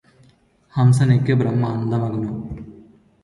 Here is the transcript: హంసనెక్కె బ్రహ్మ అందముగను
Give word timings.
హంసనెక్కె 0.73 1.33
బ్రహ్మ 1.33 1.65
అందముగను 1.65 2.31